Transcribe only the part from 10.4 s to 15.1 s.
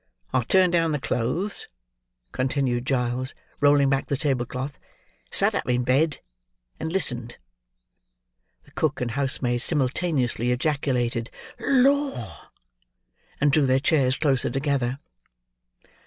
ejaculated "Lor!" and drew their chairs closer together.